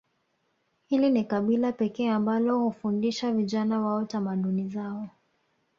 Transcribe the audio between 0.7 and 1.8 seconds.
Hili ni kabila